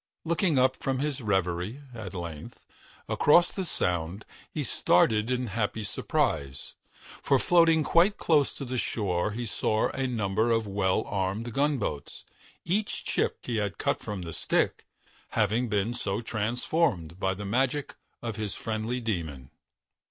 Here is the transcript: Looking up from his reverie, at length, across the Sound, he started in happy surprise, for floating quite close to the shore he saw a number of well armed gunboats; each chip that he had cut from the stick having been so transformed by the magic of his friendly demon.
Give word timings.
Looking 0.25 0.57
up 0.57 0.75
from 0.77 0.97
his 0.97 1.21
reverie, 1.21 1.83
at 1.93 2.15
length, 2.15 2.65
across 3.07 3.51
the 3.51 3.63
Sound, 3.63 4.25
he 4.51 4.63
started 4.63 5.29
in 5.29 5.45
happy 5.45 5.83
surprise, 5.83 6.73
for 7.21 7.37
floating 7.37 7.83
quite 7.83 8.17
close 8.17 8.51
to 8.55 8.65
the 8.65 8.79
shore 8.79 9.29
he 9.29 9.45
saw 9.45 9.89
a 9.89 10.07
number 10.07 10.49
of 10.49 10.65
well 10.65 11.03
armed 11.03 11.53
gunboats; 11.53 12.25
each 12.65 13.05
chip 13.05 13.43
that 13.43 13.51
he 13.51 13.57
had 13.57 13.77
cut 13.77 13.99
from 13.99 14.23
the 14.23 14.33
stick 14.33 14.87
having 15.37 15.69
been 15.69 15.93
so 15.93 16.19
transformed 16.19 17.19
by 17.19 17.35
the 17.35 17.45
magic 17.45 17.93
of 18.23 18.37
his 18.37 18.55
friendly 18.55 18.99
demon. 18.99 19.51